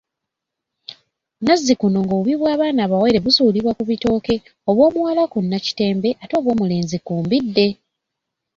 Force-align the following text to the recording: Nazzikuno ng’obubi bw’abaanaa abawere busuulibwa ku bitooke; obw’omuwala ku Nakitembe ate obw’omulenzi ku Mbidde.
Nazzikuno 1.45 1.97
ng’obubi 2.03 2.33
bw’abaanaa 2.39 2.85
abawere 2.87 3.17
busuulibwa 3.25 3.71
ku 3.77 3.83
bitooke; 3.89 4.35
obw’omuwala 4.69 5.21
ku 5.31 5.37
Nakitembe 5.49 6.09
ate 6.23 6.33
obw’omulenzi 6.39 6.97
ku 7.05 7.13
Mbidde. 7.23 7.67